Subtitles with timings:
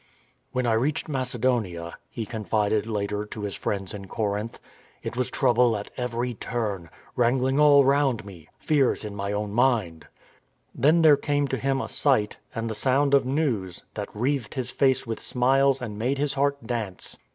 [0.51, 4.59] "When I reached Macedonia," he confided later to his friends in Corinth,"
[5.03, 10.07] it was trouble at every turn, wrangling all round me, fears in my own mind."
[10.73, 14.71] Then there came to him a sight, and the sound of news, that wreathed his
[14.71, 17.19] face with smiles and made his heart dance.